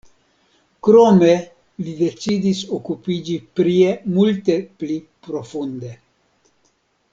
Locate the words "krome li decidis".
0.87-2.63